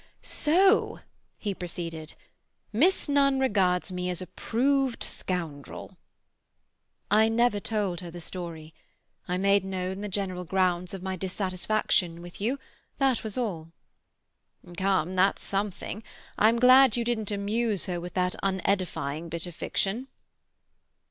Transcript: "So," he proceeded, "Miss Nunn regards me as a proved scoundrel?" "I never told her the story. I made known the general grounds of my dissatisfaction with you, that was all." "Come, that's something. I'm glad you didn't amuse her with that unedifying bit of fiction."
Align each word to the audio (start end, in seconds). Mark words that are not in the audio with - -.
"So," 0.23 1.01
he 1.37 1.53
proceeded, 1.53 2.15
"Miss 2.73 3.07
Nunn 3.07 3.39
regards 3.39 3.91
me 3.91 4.09
as 4.09 4.19
a 4.19 4.25
proved 4.25 5.03
scoundrel?" 5.03 5.95
"I 7.11 7.29
never 7.29 7.59
told 7.59 7.99
her 7.99 8.09
the 8.09 8.19
story. 8.19 8.73
I 9.27 9.37
made 9.37 9.63
known 9.63 10.01
the 10.01 10.09
general 10.09 10.43
grounds 10.43 10.95
of 10.95 11.03
my 11.03 11.15
dissatisfaction 11.15 12.19
with 12.23 12.41
you, 12.41 12.57
that 12.97 13.23
was 13.23 13.37
all." 13.37 13.67
"Come, 14.75 15.13
that's 15.15 15.43
something. 15.43 16.01
I'm 16.35 16.57
glad 16.57 16.97
you 16.97 17.03
didn't 17.03 17.29
amuse 17.29 17.85
her 17.85 18.01
with 18.01 18.15
that 18.15 18.33
unedifying 18.41 19.29
bit 19.29 19.45
of 19.45 19.53
fiction." 19.53 20.07